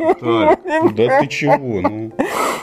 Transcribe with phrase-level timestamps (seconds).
[0.94, 1.80] Да ты чего?
[1.82, 2.12] Ну,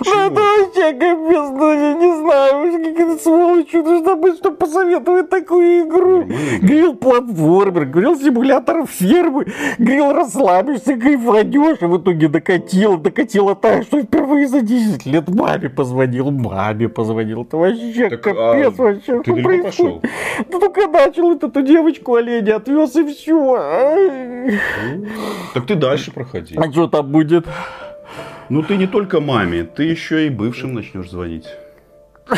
[0.05, 4.57] Ну это вообще капец, ну я не знаю, уж как это сволочь нужно быть, чтобы
[4.57, 6.23] посоветовать такую игру.
[6.61, 9.47] Говорил платформер, говорил симулятор фермы,
[9.77, 15.69] говорил расслабишься, кайфанешь, и в итоге докатил, докатила так, что впервые за 10 лет маме
[15.69, 17.43] позвонил, маме позвонил.
[17.43, 19.21] Это вообще Так, капец а вообще.
[19.21, 20.03] ты что происходит?
[20.51, 24.51] Ну только начал эту девочку оленя отвез и все.
[25.53, 26.55] Так ты дальше проходи.
[26.57, 27.45] А что там будет?
[28.49, 31.47] Ну ты не только маме, ты еще и бывшим начнешь звонить.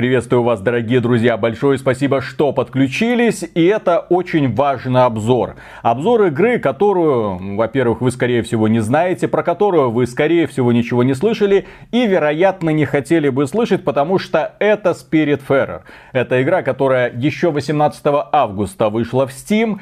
[0.00, 1.36] Приветствую вас, дорогие друзья.
[1.36, 3.44] Большое спасибо, что подключились.
[3.54, 5.56] И это очень важный обзор.
[5.82, 11.02] Обзор игры, которую, во-первых, вы, скорее всего, не знаете, про которую вы, скорее всего, ничего
[11.02, 15.82] не слышали и, вероятно, не хотели бы слышать, потому что это Spiritfarer.
[16.14, 19.80] Это игра, которая еще 18 августа вышла в Steam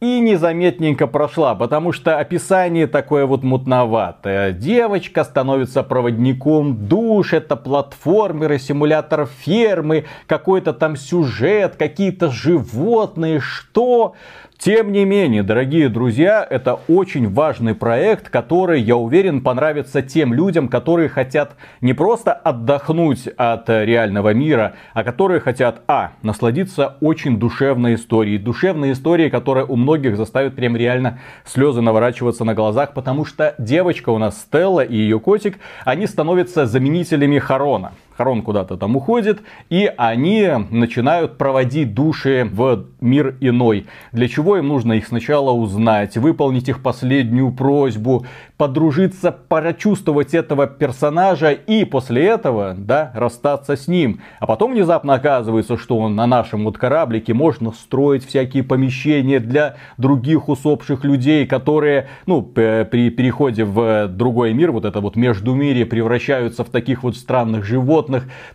[0.00, 4.52] и незаметненько прошла, потому что описание такое вот мутноватое.
[4.52, 14.14] Девочка становится проводником душ, это платформеры, симулятор фермы, какой-то там сюжет, какие-то животные, что...
[14.58, 20.68] Тем не менее, дорогие друзья, это очень важный проект, который, я уверен, понравится тем людям,
[20.68, 27.94] которые хотят не просто отдохнуть от реального мира, а которые хотят, а, насладиться очень душевной
[27.94, 28.38] историей.
[28.38, 34.08] Душевной историей, которая у многих заставит прям реально слезы наворачиваться на глазах, потому что девочка
[34.08, 37.92] у нас Стелла и ее котик, они становятся заменителями Харона.
[38.16, 43.86] Харон куда-то там уходит, и они начинают проводить души в мир иной.
[44.12, 48.24] Для чего им нужно их сначала узнать, выполнить их последнюю просьбу,
[48.56, 54.20] подружиться, прочувствовать этого персонажа и после этого, да, расстаться с ним.
[54.40, 59.76] А потом внезапно оказывается, что он на нашем вот кораблике можно строить всякие помещения для
[59.98, 66.64] других усопших людей, которые, ну, при переходе в другой мир, вот это вот междумирие, превращаются
[66.64, 68.05] в таких вот странных животных.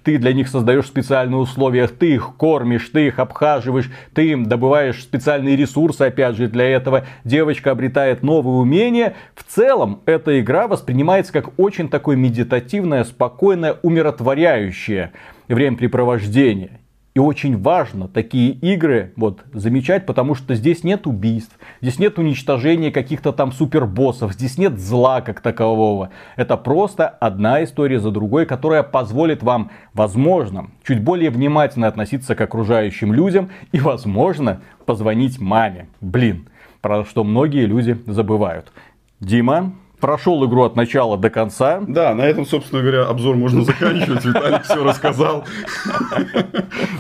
[0.04, 5.02] Ты для них создаешь специальные условия, ты их кормишь, ты их обхаживаешь, ты им добываешь
[5.02, 7.06] специальные ресурсы, опять же, для этого.
[7.24, 9.16] Девочка обретает новые умения.
[9.36, 15.12] В целом, эта игра воспринимается как очень такое медитативное, спокойное, умиротворяющее
[15.48, 16.81] времяпрепровождение.
[17.14, 22.90] И очень важно такие игры вот, замечать, потому что здесь нет убийств, здесь нет уничтожения
[22.90, 26.12] каких-то там супербоссов, здесь нет зла как такового.
[26.38, 32.40] Это просто одна история за другой, которая позволит вам, возможно, чуть более внимательно относиться к
[32.40, 35.88] окружающим людям и, возможно, позвонить маме.
[36.00, 36.48] Блин,
[36.80, 38.72] про что многие люди забывают.
[39.20, 41.82] Дима, прошел игру от начала до конца.
[41.88, 44.26] Да, на этом, собственно говоря, обзор можно заканчивать.
[44.26, 45.46] Виталик все рассказал.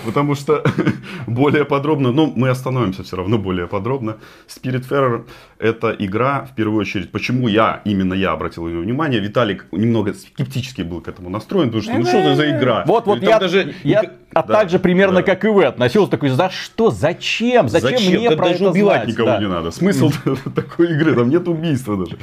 [0.05, 0.63] Потому что
[1.27, 4.17] более подробно, ну, мы остановимся все равно более подробно.
[4.47, 5.25] Spiritfarer
[5.61, 9.19] это игра, в первую очередь, почему я, именно я обратил на нее внимание.
[9.19, 12.83] Виталик немного скептически был к этому настроен, потому что, ну, что это за игра?
[12.87, 13.75] Вот, вот я, даже...
[13.83, 14.01] я
[14.33, 15.23] а Да, так же примерно, да.
[15.23, 19.03] как и вы, относился такой, за что, зачем, зачем, мне Да про даже это убивать
[19.03, 19.07] знать?
[19.09, 19.39] никого Да.
[19.39, 19.71] не надо.
[19.71, 20.11] Смысл
[20.55, 22.17] такой игры, там нет убийства даже.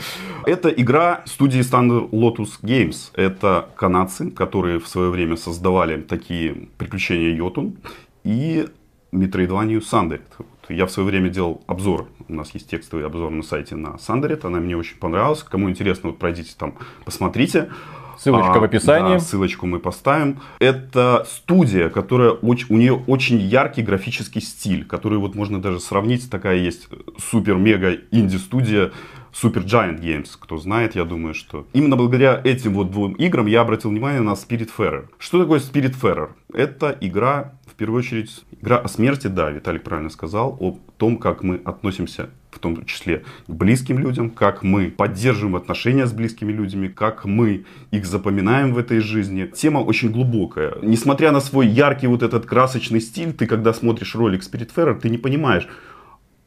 [0.44, 3.10] Это игра студии Standard Lotus Games.
[3.15, 7.76] Это канадцы, которые в свое время создавали такие приключения Йотун
[8.25, 8.66] и
[9.12, 10.22] Metroidvania Sundered.
[10.68, 14.46] Я в свое время делал обзор, у нас есть текстовый обзор на сайте на Sundered,
[14.46, 15.42] она мне очень понравилась.
[15.42, 16.74] Кому интересно, вот пройдите там,
[17.04, 17.70] посмотрите.
[18.18, 19.12] Ссылочка А, в описании.
[19.14, 20.40] да, ссылочку мы поставим.
[20.58, 26.28] Это студия, которая оч- у нее очень яркий графический стиль, который вот можно даже сравнить.
[26.28, 26.88] Такая есть
[27.30, 28.90] супер-мега инди-студия
[29.32, 30.30] Super Giant Games.
[30.36, 34.32] Кто знает, я думаю, что именно благодаря этим вот двум играм я обратил внимание на
[34.32, 35.06] Spiritfarer.
[35.18, 36.30] Что такое Spiritfarer?
[36.52, 41.60] Это игра, первую очередь, игра о смерти, да, Виталик правильно сказал, о том, как мы
[41.64, 47.24] относимся в том числе к близким людям, как мы поддерживаем отношения с близкими людьми, как
[47.24, 49.46] мы их запоминаем в этой жизни.
[49.46, 50.74] Тема очень глубокая.
[50.82, 55.19] Несмотря на свой яркий вот этот красочный стиль, ты когда смотришь ролик Spiritfarer, ты не
[55.19, 55.69] понимаешь,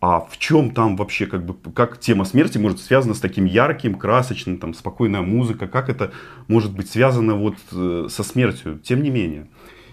[0.01, 3.95] а в чем там вообще, как бы, как тема смерти может связана с таким ярким,
[3.95, 6.11] красочным, там, спокойная музыка, как это
[6.47, 9.47] может быть связано вот э, со смертью, тем не менее.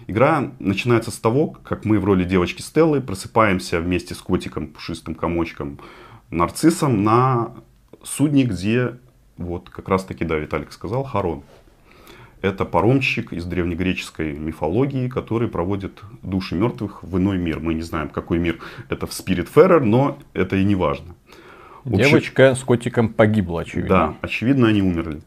[0.09, 5.13] Игра начинается с того, как мы в роли девочки Стеллы просыпаемся вместе с котиком, пушистым
[5.13, 5.77] комочком,
[6.31, 7.53] нарциссом на
[8.01, 8.97] судне, где,
[9.37, 11.43] вот как раз таки, да, Виталик сказал, Харон.
[12.41, 17.59] Это паромщик из древнегреческой мифологии, который проводит души мертвых в иной мир.
[17.59, 18.57] Мы не знаем, какой мир
[18.89, 21.13] это в Spiritfarer, но это и не важно.
[21.85, 23.89] Девочка с котиком погибла, очевидно.
[23.89, 25.21] Да, очевидно, они умерли.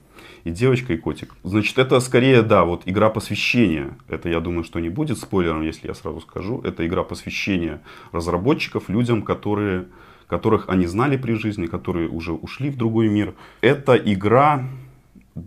[0.45, 1.35] И девочка, и котик.
[1.45, 3.97] Значит, это скорее, да, вот игра посвящения.
[4.09, 6.61] Это, я думаю, что не будет спойлером, если я сразу скажу.
[6.65, 7.81] Это игра посвящения
[8.13, 9.87] разработчиков людям, которые,
[10.27, 13.35] которых они знали при жизни, которые уже ушли в другой мир.
[13.61, 14.65] Это игра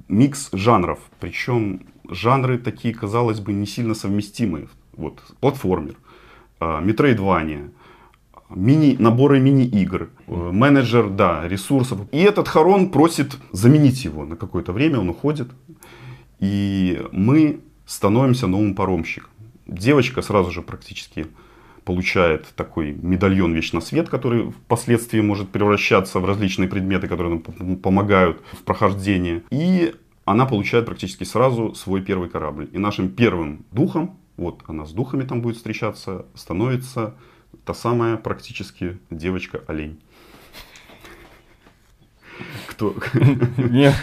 [0.08, 1.00] микс жанров.
[1.20, 4.68] Причем жанры такие, казалось бы, не сильно совместимые.
[4.94, 5.96] Вот, платформер,
[6.62, 7.70] метроидвания,
[8.50, 12.00] мини, наборы мини-игр, э, менеджер, да, ресурсов.
[12.12, 15.50] И этот Харон просит заменить его на какое-то время, он уходит.
[16.40, 19.30] И мы становимся новым паромщиком.
[19.68, 21.28] Девочка сразу же практически
[21.86, 28.42] получает такой медальон Вечно Свет, который впоследствии может превращаться в различные предметы, которые нам помогают
[28.54, 29.44] в прохождении.
[29.52, 29.94] И
[30.26, 32.68] она получает практически сразу свой первый корабль.
[32.74, 37.14] И нашим первым духом, вот она с духами там будет встречаться, становится
[37.64, 40.02] та самая практически девочка-олень.
[42.68, 42.96] Кто?
[43.58, 43.96] Нет.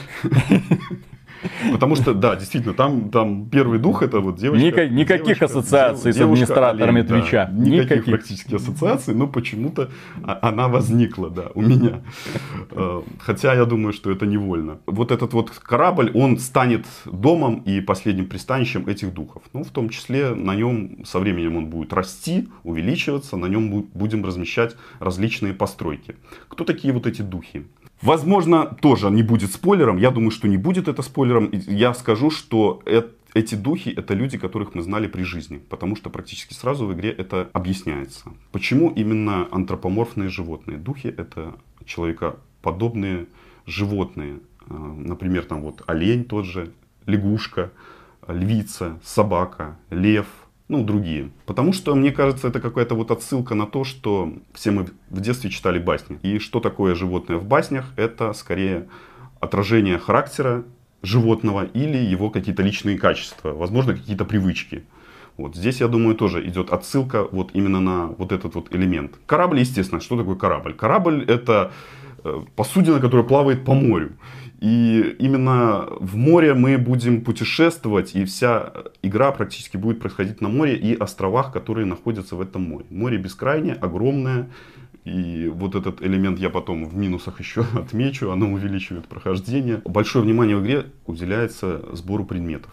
[1.73, 4.67] Потому что, да, действительно, там, там первый дух это вот девочка.
[4.85, 7.47] Ника- никаких девочка, ассоциаций дев, с администраторами олень, Твича.
[7.47, 9.91] Да, никаких, никаких практически ассоциаций, но почему-то
[10.25, 12.03] она возникла, да, у меня.
[12.71, 14.79] Э, хотя я думаю, что это невольно.
[14.87, 19.43] Вот этот вот корабль, он станет домом и последним пристанищем этих духов.
[19.53, 24.25] Ну, в том числе на нем со временем он будет расти, увеличиваться, на нем будем
[24.25, 26.17] размещать различные постройки.
[26.49, 27.67] Кто такие вот эти духи?
[28.03, 29.97] Возможно, тоже не будет спойлером.
[29.97, 31.51] Я думаю, что не будет это спойлером.
[31.53, 36.11] Я скажу, что это эти духи это люди, которых мы знали при жизни, потому что
[36.11, 38.25] практически сразу в игре это объясняется.
[38.51, 40.79] Почему именно антропоморфные животные?
[40.79, 41.55] Духи это
[41.85, 43.27] человекоподобные
[43.67, 44.41] животные.
[44.69, 46.73] Э, например, там вот олень тот же,
[47.07, 47.71] лягушка,
[48.29, 50.27] львица, собака, лев,
[50.73, 51.31] ну, другие.
[51.47, 55.51] Потому что, мне кажется, это какая-то вот отсылка на то, что все мы в детстве
[55.51, 56.19] читали басни.
[56.23, 57.93] И что такое животное в баснях?
[57.97, 58.89] Это скорее
[59.39, 60.65] отражение характера
[61.03, 64.85] животного или его какие-то личные качества, возможно, какие-то привычки.
[65.37, 69.13] Вот здесь, я думаю, тоже идет отсылка вот именно на вот этот вот элемент.
[69.27, 70.73] Корабль, естественно, что такое корабль?
[70.73, 71.73] Корабль это
[72.25, 74.13] э, посудина, которая плавает по морю.
[74.63, 78.73] И именно в море мы будем путешествовать, и вся
[79.03, 82.87] игра практически будет происходить на море и островах, которые находятся в этом море.
[82.89, 84.51] Море бескрайнее, огромное,
[85.05, 89.83] и вот этот элемент я потом в минусах еще отмечу, оно увеличивает прохождение.
[89.85, 92.71] Большое внимание в игре уделяется сбору предметов.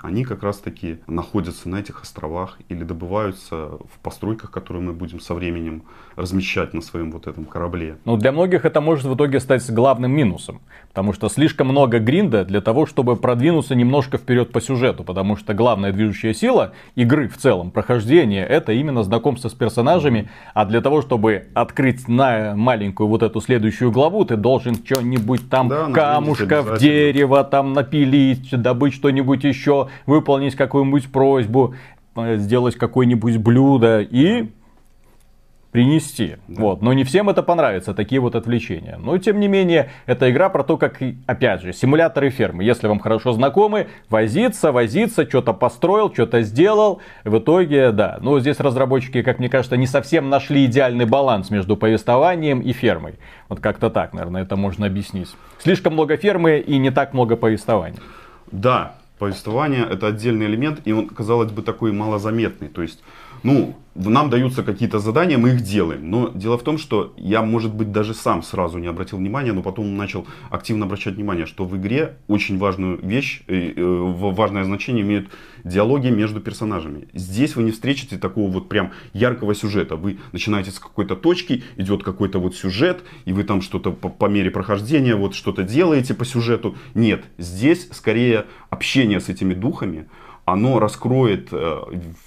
[0.00, 5.20] Они как раз таки находятся на этих островах или добываются в постройках, которые мы будем
[5.20, 5.82] со временем
[6.16, 7.96] размещать на своем вот этом корабле.
[8.04, 10.60] Ну, для многих это может в итоге стать главным минусом.
[10.88, 15.04] Потому что слишком много гринда для того, чтобы продвинуться немножко вперед по сюжету.
[15.04, 20.30] Потому что главная движущая сила игры в целом, прохождение, это именно знакомство с персонажами.
[20.54, 25.68] А для того, чтобы открыть на маленькую вот эту следующую главу, ты должен что-нибудь там,
[25.68, 29.65] да, камушка в дерево там напилить, добыть что-нибудь еще,
[30.06, 31.74] выполнить какую-нибудь просьбу,
[32.16, 34.50] э, сделать какое-нибудь блюдо и
[35.76, 36.36] принести.
[36.48, 36.62] Да.
[36.62, 36.80] Вот.
[36.80, 38.96] Но не всем это понравится, такие вот отвлечения.
[38.98, 42.64] Но тем не менее, это игра про то, как, опять же, симуляторы фермы.
[42.64, 47.02] Если вам хорошо знакомы, возиться, возиться, что-то построил, что-то сделал.
[47.24, 48.16] В итоге, да.
[48.22, 53.16] Но здесь разработчики, как мне кажется, не совсем нашли идеальный баланс между повествованием и фермой.
[53.50, 55.28] Вот как-то так, наверное, это можно объяснить.
[55.58, 58.00] Слишком много фермы и не так много повествования.
[58.50, 62.68] Да, повествование это отдельный элемент, и он, казалось бы, такой малозаметный.
[62.68, 63.02] То есть,
[63.42, 66.10] ну, нам даются какие-то задания, мы их делаем.
[66.10, 69.62] Но дело в том, что я, может быть, даже сам сразу не обратил внимания, но
[69.62, 75.02] потом начал активно обращать внимание, что в игре очень важную вещь, э, э, важное значение
[75.02, 75.28] имеют
[75.64, 77.08] диалоги между персонажами.
[77.14, 79.96] Здесь вы не встретите такого вот прям яркого сюжета.
[79.96, 84.26] Вы начинаете с какой-то точки, идет какой-то вот сюжет, и вы там что-то по, по
[84.26, 86.76] мере прохождения вот что-то делаете по сюжету.
[86.94, 90.06] Нет, здесь скорее общение с этими духами,
[90.46, 91.80] оно раскроет э,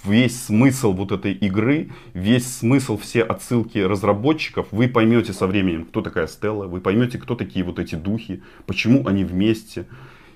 [0.04, 4.66] весь смысл вот этой игры, весь смысл, все отсылки разработчиков.
[4.72, 9.06] Вы поймете со временем, кто такая Стелла, вы поймете, кто такие вот эти духи, почему
[9.06, 9.86] они вместе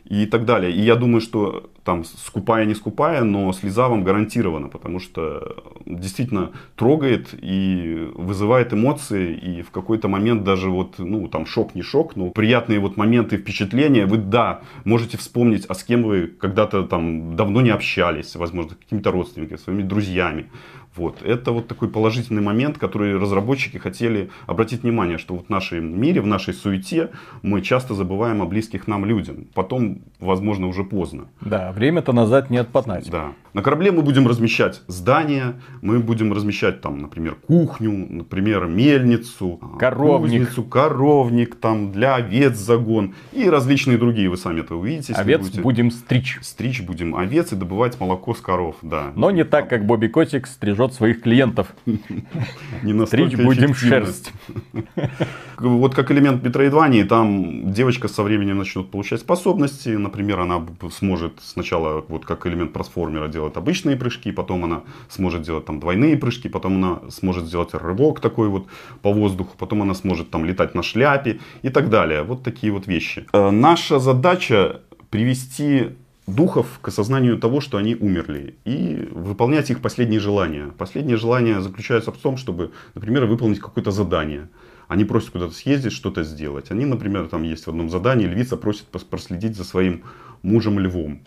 [0.04, 0.72] и так далее.
[0.72, 6.50] И я думаю, что там скупая, не скупая, но слеза вам гарантирована, потому что действительно
[6.76, 12.16] трогает и вызывает эмоции, и в какой-то момент даже вот, ну, там шок, не шок,
[12.16, 17.36] но приятные вот моменты впечатления, вы, да, можете вспомнить, а с кем вы когда-то там
[17.36, 20.50] давно не общались, возможно, какими-то родственниками, своими друзьями.
[20.96, 21.22] Вот.
[21.22, 26.20] Это вот такой положительный момент, который разработчики хотели обратить внимание, что вот в нашем мире,
[26.20, 27.10] в нашей суете
[27.42, 29.46] мы часто забываем о близких нам людям.
[29.54, 31.24] Потом, возможно, уже поздно.
[31.40, 33.10] Да, время-то назад не отпадать.
[33.10, 33.32] Да.
[33.54, 40.40] На корабле мы будем размещать здания, мы будем размещать там, например, кухню, например, мельницу, Коровник.
[40.42, 44.28] кузницу, коровник, там для овец загон и различные другие.
[44.28, 45.12] Вы сами это увидите.
[45.12, 46.38] Овец будете будем стричь.
[46.42, 49.12] Стричь будем овец и добывать молоко с коров, да.
[49.14, 51.68] Но не так, как Бобби Котик стрижет своих клиентов.
[51.86, 54.32] Не Стричь будем шерсть.
[55.58, 59.90] Вот как элемент Метроидвании, там девочка со временем начнет получать способности.
[59.90, 60.60] Например, она
[60.90, 66.16] сможет сначала, вот как элемент трансформера, делать обычные прыжки, потом она сможет делать там двойные
[66.16, 68.66] прыжки, потом она сможет сделать рывок такой вот
[69.00, 72.22] по воздуху, потом она сможет там летать на шляпе и так далее.
[72.24, 73.26] Вот такие вот вещи.
[73.32, 75.90] Э, Наша задача привести
[76.26, 80.70] духов к осознанию того, что они умерли, и выполнять их последние желания.
[80.78, 84.48] Последние желания заключаются в том, чтобы, например, выполнить какое-то задание.
[84.88, 86.70] Они просят куда-то съездить, что-то сделать.
[86.70, 90.02] Они, например, там есть в одном задании, львица просит проследить за своим
[90.42, 91.20] мужем львом.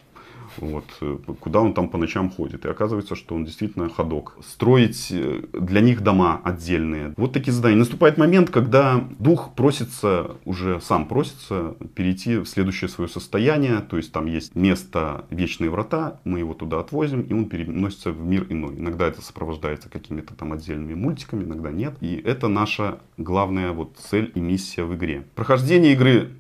[0.58, 2.66] Вот, э, куда он там по ночам ходит.
[2.66, 4.36] И оказывается, что он действительно ходок.
[4.46, 7.14] Строить э, для них дома отдельные.
[7.18, 7.78] Вот такие задания.
[7.78, 13.80] Наступает момент, когда дух просится, уже сам просится перейти в следующее свое состояние.
[13.80, 18.20] То есть там есть место Вечные Врата, мы его туда отвозим, и он переносится в
[18.26, 18.76] мир иной.
[18.78, 21.96] Иногда это сопровождается какими-то там отдельными мультиками, иногда нет.
[22.02, 25.26] И это наша главная вот цель и миссия в игре.
[25.36, 26.32] Прохождение игры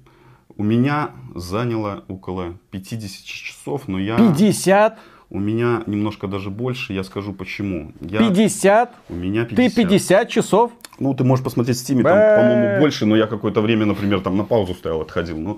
[0.55, 4.17] у меня заняло около 50 часов, но я...
[4.17, 4.97] 50?
[5.29, 7.91] У меня немножко даже больше, я скажу почему.
[7.99, 8.19] Я...
[8.19, 8.95] 50?
[9.09, 9.75] У меня 50.
[9.75, 10.71] Ты 50 часов?
[10.99, 14.37] Ну, ты можешь посмотреть в Steam, там, по-моему, больше, но я какое-то время, например, там
[14.37, 15.37] на паузу стоял, отходил.
[15.37, 15.57] Ну,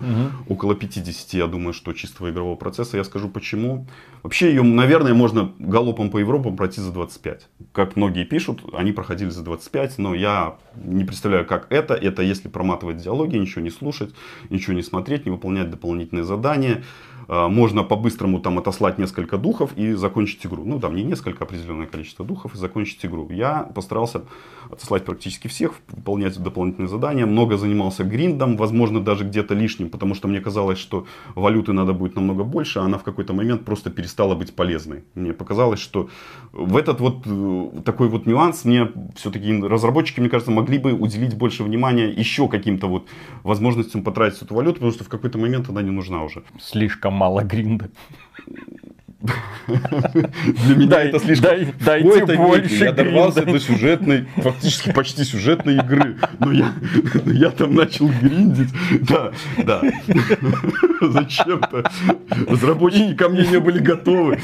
[0.49, 2.97] около 50, я думаю, что чистого игрового процесса.
[2.97, 3.85] Я скажу почему.
[4.23, 7.47] Вообще ее, наверное, можно галопом по Европам пройти за 25.
[7.71, 11.93] Как многие пишут, они проходили за 25, но я не представляю, как это.
[11.93, 14.13] Это если проматывать диалоги, ничего не слушать,
[14.49, 16.83] ничего не смотреть, не выполнять дополнительные задания.
[17.29, 20.63] А, Можно по-быстрому там отослать несколько духов и закончить игру.
[20.65, 23.29] Ну, там не несколько, определенное количество духов и закончить игру.
[23.29, 24.23] Я постарался
[24.71, 27.27] отослать практически всех, выполнять дополнительные задания.
[27.27, 31.05] Много занимался гриндом, возможно, даже где-то лишним, потому что мне казалось, что
[31.35, 35.03] валюты надо будет намного больше, а она в какой-то момент просто перестала быть полезной.
[35.13, 36.09] Мне показалось, что
[36.51, 41.37] в этот вот э, такой вот нюанс мне все-таки разработчики, мне кажется, могли бы уделить
[41.37, 43.07] больше внимания еще каким-то вот
[43.43, 46.43] возможностям потратить эту валюту, потому что в какой-то момент она не нужна уже.
[46.59, 47.89] Слишком мало гринда.
[49.67, 51.49] Для меня Дай- это слишком...
[51.49, 56.15] дай- дайте кои-то больше Я дорвался до сюжетной, фактически почти сюжетной игры.
[56.39, 56.73] Но я,
[57.25, 58.69] но я там начал гриндить.
[59.01, 59.81] Да, да.
[61.01, 61.91] Зачем-то.
[62.47, 64.39] Разработчики ко мне не были готовы.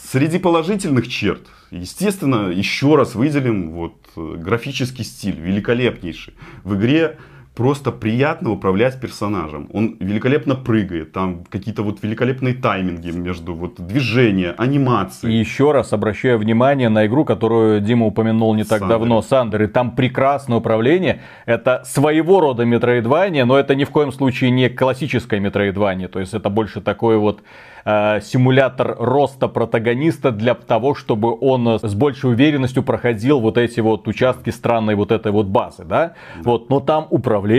[0.00, 6.34] Среди положительных черт, естественно, еще раз выделим вот э, графический стиль, великолепнейший.
[6.64, 7.16] В игре
[7.60, 9.68] просто приятно управлять персонажем.
[9.74, 15.30] Он великолепно прыгает, там какие-то вот великолепные тайминги между вот движения, И анимации.
[15.30, 18.98] еще раз обращаю внимание на игру, которую Дима упомянул не так Сандер.
[18.98, 19.62] давно, Сандер.
[19.64, 21.20] И там прекрасное управление.
[21.44, 26.08] Это своего рода метроидвания, но это ни в коем случае не классическое метроидвание.
[26.08, 27.42] То есть это больше такой вот
[27.84, 34.08] э, симулятор роста протагониста для того, чтобы он с большей уверенностью проходил вот эти вот
[34.08, 36.12] участки странной вот этой вот базы, да?
[36.42, 37.49] Вот, но там управление,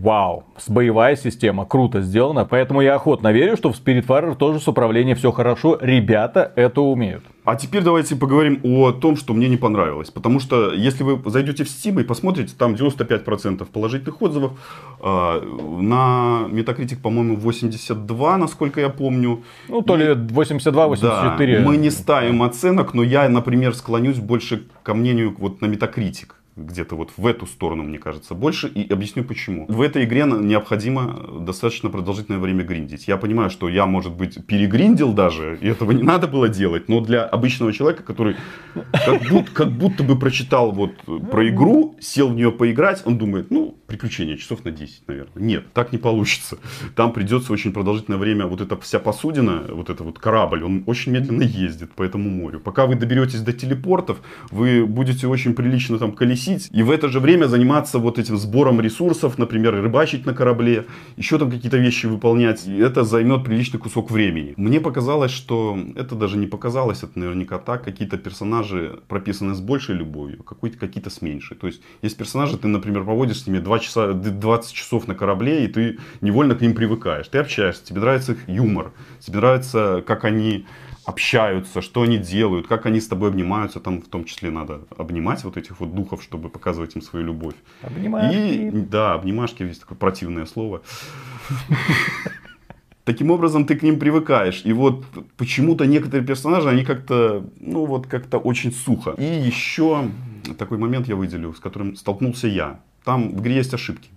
[0.00, 4.68] вау, с боевая система, круто сделано, поэтому я охотно верю, что в Spiritfarer тоже с
[4.68, 7.24] управлением все хорошо, ребята это умеют.
[7.44, 10.10] А теперь давайте поговорим о том, что мне не понравилось.
[10.10, 14.52] Потому что если вы зайдете в Steam и посмотрите, там 95% положительных отзывов.
[15.00, 19.42] А, На Metacritic, по-моему, 82, насколько я помню.
[19.68, 21.00] Ну, то ли 82-84.
[21.00, 26.28] Да, мы не ставим оценок, но я, например, склонюсь больше ко мнению вот на Metacritic.
[26.60, 28.68] Где-то вот в эту сторону, мне кажется, больше.
[28.68, 29.66] И объясню почему.
[29.68, 33.08] В этой игре необходимо достаточно продолжительное время гриндить.
[33.08, 36.88] Я понимаю, что я, может быть, перегриндил даже, и этого не надо было делать.
[36.88, 38.36] Но для обычного человека, который
[38.92, 40.92] как будто, как будто бы прочитал вот
[41.30, 45.42] про игру, сел в нее поиграть, он думает, ну, приключения часов на 10, наверное.
[45.42, 46.58] Нет, так не получится.
[46.94, 51.12] Там придется очень продолжительное время, вот эта вся посудина, вот этот вот корабль, он очень
[51.12, 52.60] медленно ездит по этому морю.
[52.60, 57.20] Пока вы доберетесь до телепортов, вы будете очень прилично там колесить, и в это же
[57.20, 62.66] время заниматься вот этим сбором ресурсов, например, рыбачить на корабле, еще там какие-то вещи выполнять.
[62.66, 64.54] И это займет приличный кусок времени.
[64.56, 67.84] Мне показалось, что это даже не показалось, это наверняка так.
[67.84, 71.56] Какие-то персонажи прописаны с большей любовью, какие-то с меньшей.
[71.56, 75.64] То есть есть персонажи, ты, например, проводишь с ними 2 часа, 20 часов на корабле,
[75.64, 77.28] и ты невольно к ним привыкаешь.
[77.28, 80.66] Ты общаешься, тебе нравится их юмор, тебе нравится, как они
[81.10, 83.80] общаются, что они делают, как они с тобой обнимаются.
[83.80, 87.54] Там в том числе надо обнимать вот этих вот духов, чтобы показывать им свою любовь.
[87.82, 88.36] Обнимашки.
[88.36, 90.80] И, да, обнимашки, есть такое противное слово.
[93.04, 94.62] Таким образом, ты к ним привыкаешь.
[94.64, 95.04] И вот
[95.36, 99.14] почему-то некоторые персонажи, они как-то, ну вот как-то очень сухо.
[99.18, 100.08] И еще
[100.58, 102.80] такой момент я выделю, с которым столкнулся я.
[103.04, 104.10] Там в игре есть ошибки.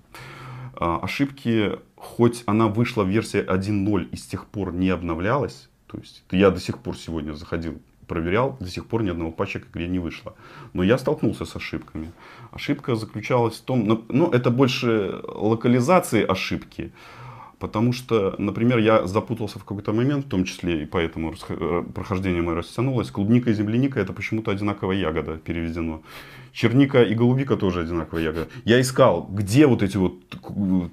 [0.75, 5.99] А, ошибки, хоть она вышла в версии 1.0 и с тех пор не обновлялась, то
[5.99, 9.67] есть я до сих пор сегодня заходил, проверял, до сих пор ни одного патча к
[9.67, 10.33] игре не вышло.
[10.73, 12.11] Но я столкнулся с ошибками.
[12.51, 16.91] Ошибка заключалась в том, ну, ну это больше локализации ошибки,
[17.63, 22.41] Потому что, например, я запутался в какой-то момент, в том числе и поэтому э, прохождение
[22.41, 23.09] мое растянулось.
[23.09, 26.01] Клубника и земляника это почему-то одинаковая ягода переведено.
[26.51, 28.47] Черника и голубика тоже одинаковая ягода.
[28.65, 30.13] Я искал, где вот эти вот,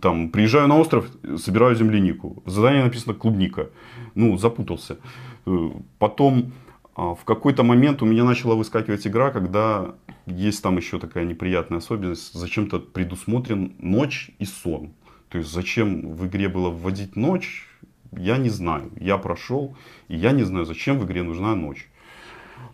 [0.01, 2.41] там, приезжаю на остров, собираю землянику.
[2.45, 3.71] В задании написано клубника.
[4.15, 4.99] Ну, запутался.
[5.47, 6.53] Э, потом
[6.95, 9.97] а, в какой-то момент у меня начала выскакивать игра, когда
[10.27, 12.33] есть там еще такая неприятная особенность.
[12.33, 14.93] Зачем-то предусмотрен ночь и сон.
[15.31, 17.67] То есть зачем в игре было вводить ночь,
[18.13, 18.91] я не знаю.
[18.99, 19.77] Я прошел,
[20.09, 21.89] и я не знаю, зачем в игре нужна ночь.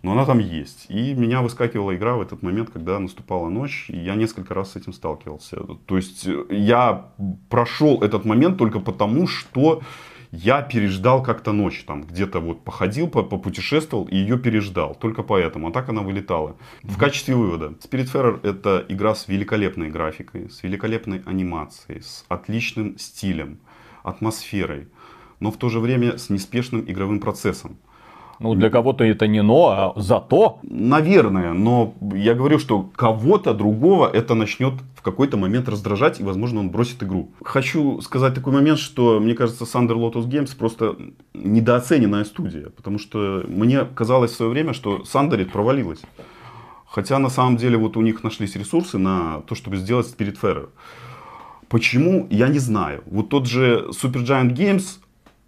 [0.03, 0.87] Но она там есть.
[0.89, 4.77] И меня выскакивала игра в этот момент, когда наступала ночь, и я несколько раз с
[4.77, 5.59] этим сталкивался.
[5.87, 7.13] То есть я
[7.51, 9.83] прошел этот момент только потому, что
[10.37, 14.95] я переждал как-то ночь, там где-то вот походил, попутешествовал и ее переждал.
[14.95, 15.69] Только поэтому.
[15.69, 16.57] А так она вылетала.
[16.83, 17.75] В качестве вывода.
[17.81, 23.59] Spiritfarer это игра с великолепной графикой, с великолепной анимацией, с отличным стилем,
[24.03, 24.89] атмосферой,
[25.41, 27.79] но в то же время с неспешным игровым процессом.
[28.39, 30.59] Ну, для кого-то это не но, а зато.
[30.63, 36.61] Наверное, но я говорю, что кого-то другого это начнет в какой-то момент раздражать, и, возможно,
[36.61, 37.31] он бросит игру.
[37.43, 40.97] Хочу сказать такой момент, что, мне кажется, Thunder Lotus Games просто
[41.33, 46.01] недооцененная студия, потому что мне казалось в свое время, что Sanderit провалилась.
[46.87, 50.69] Хотя, на самом деле, вот у них нашлись ресурсы на то, чтобы сделать Spiritfarer.
[51.69, 53.03] Почему, я не знаю.
[53.07, 54.99] Вот тот же Supergiant Games,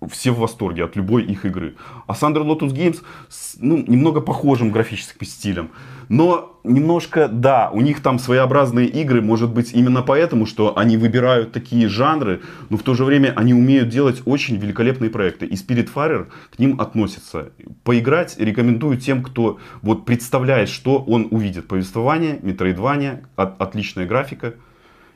[0.06, 1.74] все в восторге от любой их игры.
[2.06, 5.70] А Thunder Lotus Games с, ну, немного похожим графическим стилем.
[6.08, 11.52] Но немножко, да, у них там своеобразные игры, может быть, именно поэтому, что они выбирают
[11.52, 12.40] такие жанры,
[12.70, 15.46] но в то же время они умеют делать очень великолепные проекты.
[15.46, 17.50] И Spiritfarer к ним относится.
[17.82, 21.66] Поиграть рекомендую тем, кто вот представляет, что он увидит.
[21.66, 24.54] Повествование, метроидвания, от, отличная графика.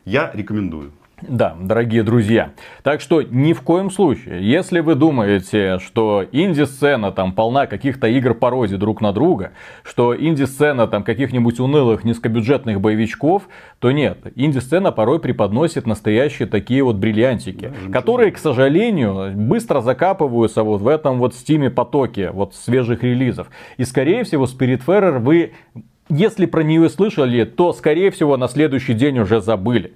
[0.05, 0.93] Я рекомендую.
[1.29, 2.51] Да, дорогие друзья.
[2.83, 8.35] Так что ни в коем случае, если вы думаете, что инди-сцена там полна каких-то игр
[8.35, 9.53] пародий друг на друга,
[9.85, 13.45] что инди-сцена там каких-нибудь унылых низкобюджетных боевичков,
[13.79, 14.19] то нет.
[14.35, 20.89] Инди-сцена порой преподносит настоящие такие вот бриллиантики, да, которые, к сожалению, быстро закапываются вот в
[20.89, 23.49] этом вот стиме потоке вот свежих релизов.
[23.77, 25.53] И скорее всего Spiritfarer вы
[26.09, 29.95] если про нее слышали, то, скорее всего, на следующий день уже забыли.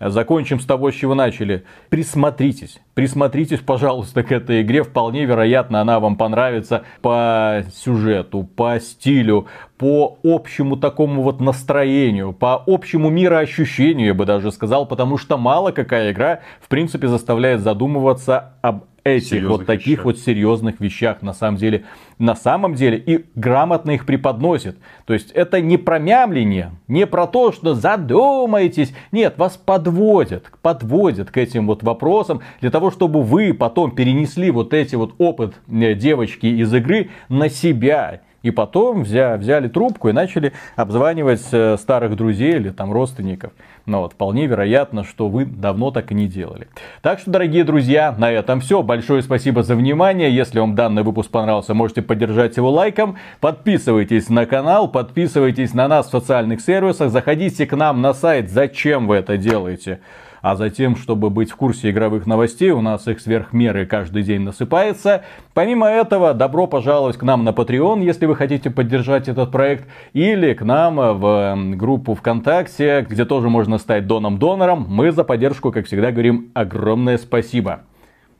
[0.00, 1.64] Закончим с того, с чего начали.
[1.90, 4.82] Присмотритесь, присмотритесь, пожалуйста, к этой игре.
[4.82, 12.62] Вполне вероятно, она вам понравится по сюжету, по стилю, по общему такому вот настроению, по
[12.66, 18.54] общему мироощущению, я бы даже сказал, потому что мало какая игра, в принципе, заставляет задумываться
[18.62, 20.04] об этих серьезных вот таких вещах.
[20.04, 21.84] вот серьезных вещах на самом деле,
[22.18, 24.76] на самом деле и грамотно их преподносит.
[25.06, 28.92] То есть это не про мямление, не про то, что задумайтесь.
[29.12, 34.74] Нет, вас подводят, подводят к этим вот вопросам для того, чтобы вы потом перенесли вот
[34.74, 40.12] эти вот опыт э, девочки из игры на себя и потом взя, взяли трубку и
[40.12, 43.52] начали обзванивать э, старых друзей или там родственников.
[43.86, 46.68] Но вот вполне вероятно, что вы давно так и не делали.
[47.02, 48.82] Так что, дорогие друзья, на этом все.
[48.82, 50.34] Большое спасибо за внимание.
[50.34, 53.16] Если вам данный выпуск понравился, можете поддержать его лайком.
[53.40, 57.10] Подписывайтесь на канал, подписывайтесь на нас в социальных сервисах.
[57.10, 58.50] Заходите к нам на сайт.
[58.50, 60.00] Зачем вы это делаете?
[60.42, 64.42] А затем, чтобы быть в курсе игровых новостей, у нас их сверх меры каждый день
[64.42, 65.24] насыпается.
[65.54, 70.54] Помимо этого, добро пожаловать к нам на Patreon, если вы хотите поддержать этот проект, или
[70.54, 74.86] к нам в группу ВКонтакте, где тоже можно стать доном-донором.
[74.88, 77.80] Мы за поддержку, как всегда, говорим огромное спасибо.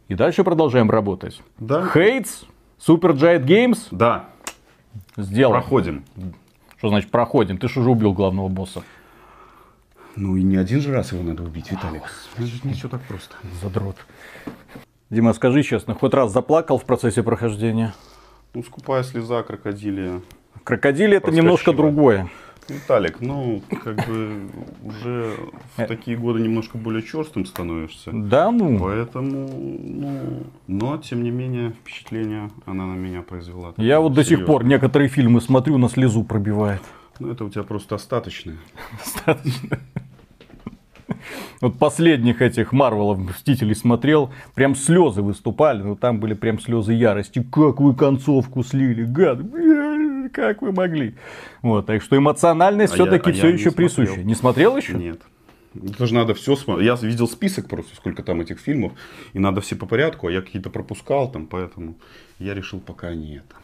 [0.09, 1.41] И дальше продолжаем работать.
[1.59, 1.87] Да.
[1.87, 2.45] Хейтс,
[2.85, 3.79] Super Giant Games.
[3.91, 4.25] Да.
[5.17, 5.61] Сделаем.
[5.61, 6.05] Проходим.
[6.79, 7.59] Что значит проходим?
[7.59, 8.83] Ты же уже убил главного босса.
[10.17, 12.03] Ну и не один же раз его надо убить, Виталик.
[12.37, 13.37] Это же не все так просто.
[13.63, 13.97] Задрот.
[15.11, 17.95] Дима, скажи честно, хоть раз заплакал в процессе прохождения?
[18.55, 20.21] Ну, скупая слеза крокодилия.
[20.65, 22.29] Крокодили это немножко другое.
[22.69, 24.49] Виталик, ну, как бы
[24.85, 25.35] уже
[25.77, 28.11] в такие годы немножко более черстым становишься.
[28.13, 28.79] Да, ну.
[28.79, 29.49] Поэтому,
[29.83, 33.75] ну, но, тем не менее, впечатление она на меня произвела.
[33.77, 36.83] Я вот до сих пор некоторые фильмы смотрю, на слезу пробивает.
[37.21, 38.57] Ну, это у тебя просто остаточное.
[38.99, 39.79] Достаточно.
[41.61, 47.47] Вот последних этих Марвелов Мстителей смотрел, прям слезы выступали, но там были прям слезы ярости.
[47.53, 49.41] Как вы концовку слили, гад,
[50.33, 51.15] как вы могли.
[51.61, 53.89] Вот, так что эмоциональность А все-таки а все еще смотрел.
[53.89, 54.23] присуща.
[54.23, 54.95] Не смотрел еще?
[54.95, 55.21] Нет.
[55.75, 56.87] Это же надо все смотреть.
[56.87, 58.93] Я видел список просто, сколько там этих фильмов,
[59.35, 61.97] и надо все по порядку, а я какие-то пропускал там, поэтому
[62.39, 63.57] я решил пока не это.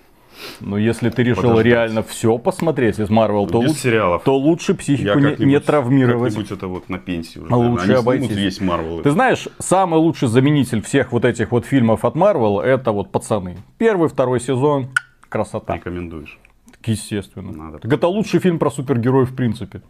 [0.60, 1.66] Ну, если ты решил Подождать.
[1.66, 4.22] реально все посмотреть из Марвел, то, сериалов.
[4.24, 6.34] то лучше психику не, не травмировать.
[6.34, 7.50] Как-нибудь это вот на пенсии уже.
[7.50, 7.70] Наверное.
[7.70, 8.30] лучше Они обойтись.
[8.36, 9.02] весь Марвел.
[9.02, 13.56] Ты знаешь, самый лучший заменитель всех вот этих вот фильмов от Марвел, это вот пацаны.
[13.78, 14.88] Первый, второй сезон,
[15.28, 15.74] красота.
[15.74, 16.38] Рекомендуешь.
[16.70, 17.52] Так, Естественно.
[17.52, 17.78] Надо.
[17.78, 19.82] Так это лучший фильм про супергероев в принципе.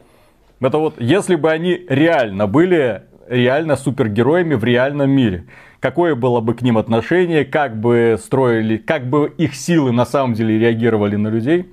[0.60, 5.46] Это вот, если бы они реально были реально супергероями в реальном мире,
[5.80, 10.34] какое было бы к ним отношение, как бы строили, как бы их силы на самом
[10.34, 11.66] деле реагировали на людей.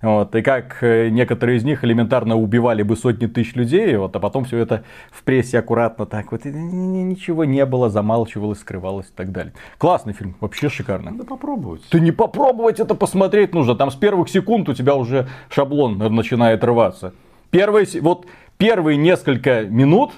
[0.00, 4.20] Вот, и как э, некоторые из них элементарно убивали бы сотни тысяч людей, вот, а
[4.20, 9.32] потом все это в прессе аккуратно так вот, ничего не было, замалчивалось, скрывалось и так
[9.32, 9.54] далее.
[9.76, 11.10] Классный фильм, вообще шикарно.
[11.10, 11.82] Надо попробовать.
[11.90, 13.74] Ты не попробовать это посмотреть нужно.
[13.74, 17.12] Там с первых секунд у тебя уже шаблон начинает рваться.
[17.50, 20.12] Первые, вот первые несколько минут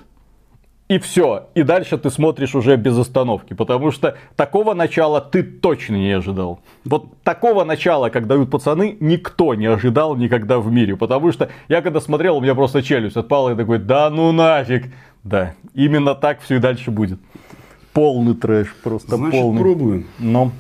[0.91, 1.47] и все.
[1.55, 3.55] И дальше ты смотришь уже без остановки.
[3.55, 6.59] Потому что такого начала ты точно не ожидал.
[6.85, 10.97] Вот такого начала, как дают пацаны, никто не ожидал никогда в мире.
[10.97, 14.93] Потому что я когда смотрел, у меня просто челюсть отпала и такой, да ну нафиг.
[15.23, 17.21] Да, именно так все и дальше будет.
[17.93, 19.61] Полный трэш, просто Значит, полный.
[19.61, 20.07] пробуем.
[20.19, 20.51] Но